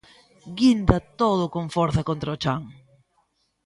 Guinda 0.57 0.97
todo 1.21 1.43
con 1.53 1.65
forza 1.75 2.01
contra 2.09 2.33
o 2.35 2.37
chan. 2.43 2.61